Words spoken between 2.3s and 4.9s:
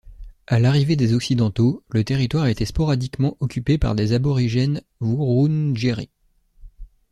était sporadiquement occupé par des Aborigènes